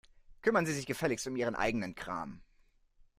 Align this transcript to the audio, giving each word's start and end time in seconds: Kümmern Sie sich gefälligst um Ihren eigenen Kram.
Kümmern 0.41 0.65
Sie 0.65 0.73
sich 0.73 0.87
gefälligst 0.87 1.27
um 1.27 1.35
Ihren 1.35 1.53
eigenen 1.53 1.93
Kram. 1.93 2.41